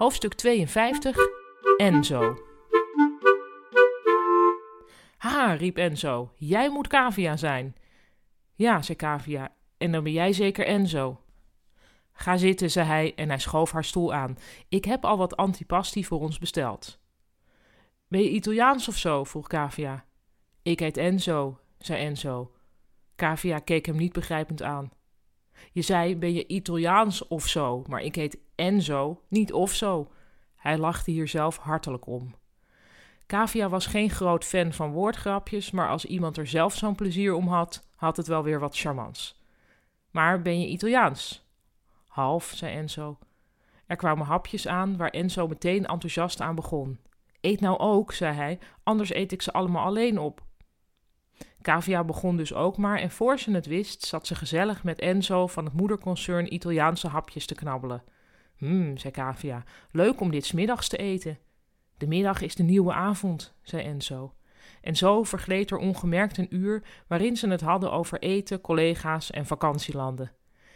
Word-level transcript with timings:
Hoofdstuk 0.00 0.34
52 0.34 1.16
Enzo. 1.76 2.38
Ha, 5.16 5.52
riep 5.52 5.76
Enzo, 5.76 6.32
jij 6.36 6.70
moet 6.70 6.88
Cavia 6.88 7.36
zijn. 7.36 7.76
Ja, 8.54 8.82
zei 8.82 8.98
Cavia, 8.98 9.54
en 9.78 9.92
dan 9.92 10.02
ben 10.02 10.12
jij 10.12 10.32
zeker 10.32 10.66
Enzo. 10.66 11.20
Ga 12.12 12.36
zitten, 12.36 12.70
zei 12.70 12.86
hij 12.86 13.14
en 13.14 13.28
hij 13.28 13.38
schoof 13.38 13.70
haar 13.70 13.84
stoel 13.84 14.14
aan. 14.14 14.38
Ik 14.68 14.84
heb 14.84 15.04
al 15.04 15.16
wat 15.16 15.36
antipasti 15.36 16.04
voor 16.04 16.20
ons 16.20 16.38
besteld. 16.38 17.00
Ben 18.08 18.20
je 18.20 18.30
Italiaans 18.30 18.88
of 18.88 18.96
zo? 18.96 19.24
vroeg 19.24 19.46
Cavia. 19.46 20.04
Ik 20.62 20.78
heet 20.78 20.96
Enzo, 20.96 21.58
zei 21.78 22.04
Enzo. 22.04 22.52
Cavia 23.16 23.58
keek 23.58 23.86
hem 23.86 23.96
niet 23.96 24.12
begrijpend 24.12 24.62
aan. 24.62 24.90
Je 25.72 25.82
zei, 25.82 26.16
ben 26.16 26.32
je 26.32 26.46
Italiaans 26.46 27.28
of 27.28 27.46
zo, 27.46 27.84
maar 27.88 28.00
ik 28.00 28.14
heet 28.14 28.38
Enzo, 28.54 29.22
niet 29.28 29.52
of 29.52 29.74
zo. 29.74 30.10
Hij 30.56 30.78
lachte 30.78 31.10
hier 31.10 31.28
zelf 31.28 31.56
hartelijk 31.56 32.06
om. 32.06 32.34
Cavia 33.26 33.68
was 33.68 33.86
geen 33.86 34.10
groot 34.10 34.44
fan 34.44 34.72
van 34.72 34.92
woordgrapjes, 34.92 35.70
maar 35.70 35.88
als 35.88 36.04
iemand 36.04 36.36
er 36.36 36.46
zelf 36.46 36.74
zo'n 36.74 36.94
plezier 36.94 37.34
om 37.34 37.48
had, 37.48 37.86
had 37.94 38.16
het 38.16 38.26
wel 38.26 38.42
weer 38.42 38.60
wat 38.60 38.78
charmants. 38.78 39.42
Maar 40.10 40.42
ben 40.42 40.60
je 40.60 40.66
Italiaans? 40.66 41.46
Half, 42.06 42.52
zei 42.54 42.76
Enzo. 42.76 43.18
Er 43.86 43.96
kwamen 43.96 44.26
hapjes 44.26 44.66
aan 44.66 44.96
waar 44.96 45.10
Enzo 45.10 45.46
meteen 45.46 45.86
enthousiast 45.86 46.40
aan 46.40 46.54
begon. 46.54 46.98
Eet 47.40 47.60
nou 47.60 47.78
ook, 47.78 48.12
zei 48.12 48.34
hij, 48.34 48.58
anders 48.82 49.14
eet 49.14 49.32
ik 49.32 49.42
ze 49.42 49.52
allemaal 49.52 49.84
alleen 49.84 50.18
op. 50.18 50.42
Cavia 51.62 52.04
begon 52.04 52.36
dus 52.36 52.54
ook 52.54 52.76
maar 52.76 52.98
en 52.98 53.10
voor 53.10 53.38
ze 53.38 53.50
het 53.50 53.66
wist, 53.66 54.06
zat 54.06 54.26
ze 54.26 54.34
gezellig 54.34 54.84
met 54.84 54.98
Enzo 54.98 55.46
van 55.46 55.64
het 55.64 55.74
moederconcern 55.74 56.54
Italiaanse 56.54 57.08
hapjes 57.08 57.46
te 57.46 57.54
knabbelen. 57.54 58.02
Hm, 58.56 58.96
zei 58.96 59.12
Cavia, 59.12 59.64
leuk 59.90 60.20
om 60.20 60.30
dit 60.30 60.44
smiddags 60.44 60.88
te 60.88 60.96
eten. 60.96 61.38
De 61.96 62.06
middag 62.06 62.40
is 62.40 62.54
de 62.54 62.62
nieuwe 62.62 62.92
avond, 62.92 63.54
zei 63.62 63.82
Enzo. 63.82 64.34
En 64.80 64.96
zo 64.96 65.22
vergleed 65.22 65.70
er 65.70 65.78
ongemerkt 65.78 66.38
een 66.38 66.54
uur 66.54 66.82
waarin 67.06 67.36
ze 67.36 67.48
het 67.48 67.60
hadden 67.60 67.92
over 67.92 68.18
eten, 68.18 68.60
collega's 68.60 69.30
en 69.30 69.46
vakantielanden. 69.46 70.32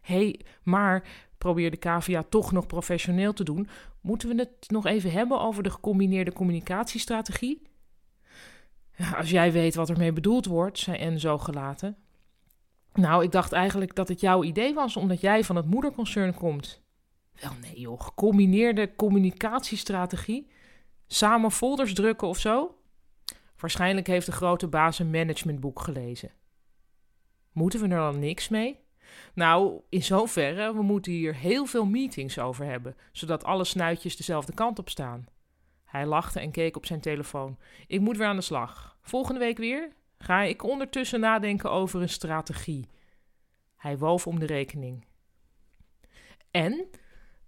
Hé, 0.00 0.14
hey, 0.14 0.40
maar, 0.62 1.08
probeerde 1.38 1.78
Cavia 1.78 2.22
toch 2.28 2.52
nog 2.52 2.66
professioneel 2.66 3.32
te 3.32 3.44
doen, 3.44 3.68
moeten 4.00 4.28
we 4.28 4.34
het 4.34 4.70
nog 4.70 4.86
even 4.86 5.12
hebben 5.12 5.40
over 5.40 5.62
de 5.62 5.70
gecombineerde 5.70 6.32
communicatiestrategie? 6.32 7.62
Als 9.16 9.30
jij 9.30 9.52
weet 9.52 9.74
wat 9.74 9.90
ermee 9.90 10.12
bedoeld 10.12 10.46
wordt, 10.46 10.78
zei 10.78 10.96
Enzo 10.96 11.38
gelaten. 11.38 11.96
Nou, 12.94 13.24
ik 13.24 13.32
dacht 13.32 13.52
eigenlijk 13.52 13.94
dat 13.94 14.08
het 14.08 14.20
jouw 14.20 14.42
idee 14.42 14.74
was, 14.74 14.96
omdat 14.96 15.20
jij 15.20 15.44
van 15.44 15.56
het 15.56 15.66
moederconcern 15.66 16.34
komt. 16.34 16.82
Wel 17.40 17.52
nee 17.60 17.80
joh, 17.80 18.00
gecombineerde 18.00 18.94
communicatiestrategie? 18.94 20.50
Samen 21.06 21.50
folders 21.50 21.94
drukken 21.94 22.28
of 22.28 22.38
zo? 22.38 22.78
Waarschijnlijk 23.58 24.06
heeft 24.06 24.26
de 24.26 24.32
grote 24.32 24.66
baas 24.66 24.98
een 24.98 25.10
managementboek 25.10 25.80
gelezen. 25.80 26.30
Moeten 27.52 27.80
we 27.80 27.88
er 27.88 27.96
dan 27.96 28.18
niks 28.18 28.48
mee? 28.48 28.78
Nou, 29.34 29.80
in 29.88 30.02
zoverre, 30.02 30.74
we 30.74 30.82
moeten 30.82 31.12
hier 31.12 31.34
heel 31.34 31.66
veel 31.66 31.86
meetings 31.86 32.38
over 32.38 32.64
hebben, 32.64 32.96
zodat 33.12 33.44
alle 33.44 33.64
snuitjes 33.64 34.16
dezelfde 34.16 34.54
kant 34.54 34.78
op 34.78 34.88
staan. 34.88 35.26
Hij 35.86 36.06
lachte 36.06 36.40
en 36.40 36.50
keek 36.50 36.76
op 36.76 36.86
zijn 36.86 37.00
telefoon. 37.00 37.58
Ik 37.86 38.00
moet 38.00 38.16
weer 38.16 38.26
aan 38.26 38.36
de 38.36 38.42
slag. 38.42 38.98
Volgende 39.02 39.40
week 39.40 39.58
weer? 39.58 39.92
Ga 40.18 40.42
ik 40.42 40.62
ondertussen 40.62 41.20
nadenken 41.20 41.70
over 41.70 42.02
een 42.02 42.08
strategie. 42.08 42.88
Hij 43.76 43.98
woof 43.98 44.26
om 44.26 44.38
de 44.38 44.46
rekening. 44.46 45.04
En? 46.50 46.86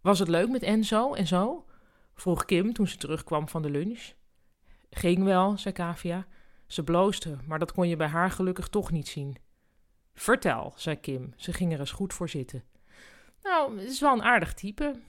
Was 0.00 0.18
het 0.18 0.28
leuk 0.28 0.48
met 0.48 0.62
Enzo 0.62 1.14
en 1.14 1.26
zo? 1.26 1.66
vroeg 2.14 2.44
Kim 2.44 2.72
toen 2.72 2.88
ze 2.88 2.96
terugkwam 2.96 3.48
van 3.48 3.62
de 3.62 3.70
lunch. 3.70 4.12
Ging 4.90 5.24
wel, 5.24 5.58
zei 5.58 5.74
Kavia. 5.74 6.26
Ze 6.66 6.84
bloosde, 6.84 7.36
maar 7.46 7.58
dat 7.58 7.72
kon 7.72 7.88
je 7.88 7.96
bij 7.96 8.06
haar 8.06 8.30
gelukkig 8.30 8.68
toch 8.68 8.90
niet 8.90 9.08
zien. 9.08 9.36
Vertel, 10.14 10.72
zei 10.76 11.00
Kim. 11.00 11.32
Ze 11.36 11.52
ging 11.52 11.72
er 11.72 11.80
eens 11.80 11.90
goed 11.90 12.14
voor 12.14 12.28
zitten. 12.28 12.64
Nou, 13.42 13.78
het 13.78 13.88
is 13.88 14.00
wel 14.00 14.12
een 14.12 14.22
aardig 14.22 14.54
type. 14.54 15.00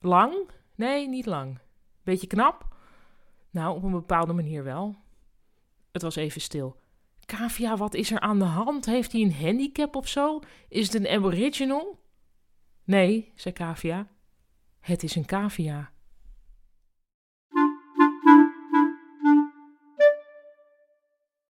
Lang? 0.00 0.50
Nee, 0.74 1.08
niet 1.08 1.26
lang. 1.26 1.58
Beetje 2.10 2.26
knap? 2.26 2.76
Nou, 3.50 3.76
op 3.76 3.82
een 3.82 3.90
bepaalde 3.90 4.32
manier 4.32 4.64
wel. 4.64 4.96
Het 5.92 6.02
was 6.02 6.16
even 6.16 6.40
stil. 6.40 6.76
Kavia, 7.26 7.76
wat 7.76 7.94
is 7.94 8.10
er 8.10 8.20
aan 8.20 8.38
de 8.38 8.44
hand? 8.44 8.86
Heeft 8.86 9.12
hij 9.12 9.20
een 9.20 9.34
handicap 9.34 9.96
of 9.96 10.08
zo? 10.08 10.40
Is 10.68 10.92
het 10.92 10.94
een 10.94 11.08
aboriginal? 11.08 11.98
Nee, 12.84 13.32
zei 13.34 13.54
Kavia. 13.54 14.08
Het 14.80 15.02
is 15.02 15.14
een 15.14 15.24
cavia. 15.24 15.90